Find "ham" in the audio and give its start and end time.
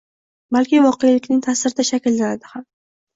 2.55-2.65